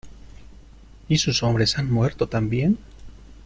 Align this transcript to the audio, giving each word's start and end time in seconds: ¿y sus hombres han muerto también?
¿y 1.09 1.19
sus 1.19 1.43
hombres 1.43 1.77
han 1.77 1.91
muerto 1.91 2.25
también? 2.25 2.79